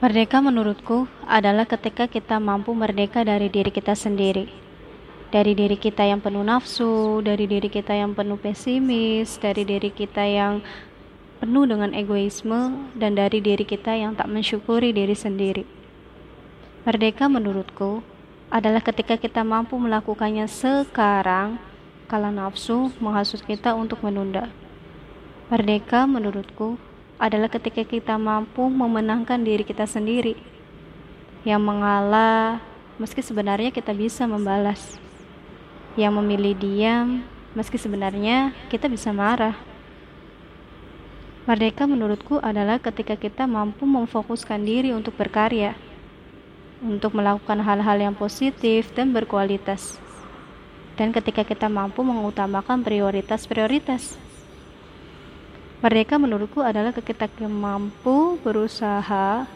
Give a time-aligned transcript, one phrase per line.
[0.00, 4.48] Merdeka menurutku adalah ketika kita mampu merdeka dari diri kita sendiri.
[5.28, 10.24] Dari diri kita yang penuh nafsu, dari diri kita yang penuh pesimis, dari diri kita
[10.24, 10.64] yang
[11.36, 15.68] penuh dengan egoisme, dan dari diri kita yang tak mensyukuri diri sendiri.
[16.88, 18.00] Merdeka menurutku
[18.48, 21.60] adalah ketika kita mampu melakukannya sekarang,
[22.08, 24.48] kala nafsu menghasut kita untuk menunda.
[25.52, 26.80] Merdeka menurutku
[27.20, 30.40] adalah ketika kita mampu memenangkan diri kita sendiri.
[31.44, 32.64] Yang mengalah
[32.96, 34.96] meski sebenarnya kita bisa membalas.
[36.00, 37.20] Yang memilih diam
[37.52, 39.54] meski sebenarnya kita bisa marah.
[41.44, 45.76] Merdeka menurutku adalah ketika kita mampu memfokuskan diri untuk berkarya
[46.80, 50.00] untuk melakukan hal-hal yang positif dan berkualitas.
[50.96, 54.16] Dan ketika kita mampu mengutamakan prioritas-prioritas
[55.80, 59.48] Merdeka menurutku adalah ketika mampu berusaha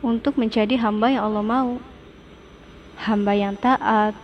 [0.00, 1.72] untuk menjadi hamba yang Allah mau.
[2.96, 4.16] Hamba yang taat,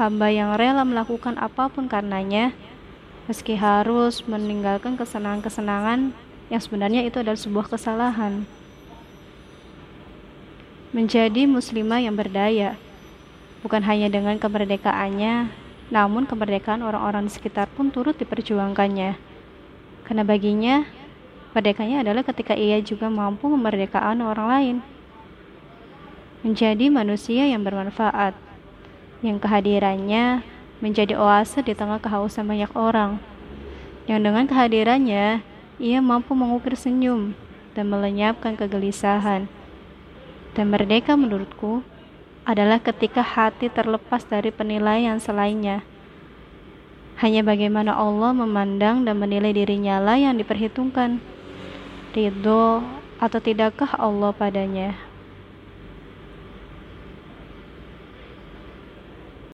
[0.00, 2.56] hamba yang rela melakukan apa pun karenanya,
[3.28, 6.16] meski harus meninggalkan kesenangan-kesenangan
[6.48, 8.48] yang sebenarnya itu adalah sebuah kesalahan.
[10.96, 12.80] Menjadi muslimah yang berdaya,
[13.60, 15.52] bukan hanya dengan kemerdekaannya,
[15.92, 19.29] namun kemerdekaan orang-orang di sekitar pun turut diperjuangkannya.
[20.10, 20.90] Karena baginya,
[21.54, 24.76] merdekanya adalah ketika ia juga mampu memerdekakan orang lain.
[26.42, 28.34] Menjadi manusia yang bermanfaat,
[29.22, 30.42] yang kehadirannya
[30.82, 33.22] menjadi oase di tengah kehausan banyak orang.
[34.10, 35.46] Yang dengan kehadirannya,
[35.78, 37.38] ia mampu mengukir senyum
[37.78, 39.46] dan melenyapkan kegelisahan.
[40.58, 41.86] Dan merdeka menurutku
[42.42, 45.86] adalah ketika hati terlepas dari penilaian selainnya
[47.20, 51.20] hanya bagaimana Allah memandang dan menilai dirinya lah yang diperhitungkan.
[52.16, 52.80] Ridho
[53.20, 55.09] atau tidakkah Allah padanya?